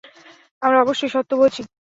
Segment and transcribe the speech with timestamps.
[0.61, 1.61] আমরা অবশ্যই সত্য বলছি।